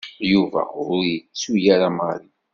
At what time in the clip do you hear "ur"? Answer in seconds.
0.81-0.91